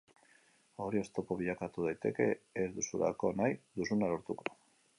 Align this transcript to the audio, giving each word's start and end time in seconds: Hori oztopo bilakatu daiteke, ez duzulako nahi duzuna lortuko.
Hori 0.85 1.01
oztopo 1.01 1.37
bilakatu 1.41 1.85
daiteke, 1.87 2.27
ez 2.63 2.67
duzulako 2.81 3.33
nahi 3.43 3.55
duzuna 3.81 4.11
lortuko. 4.15 4.49